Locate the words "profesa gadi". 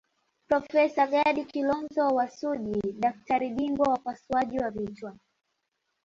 0.47-1.43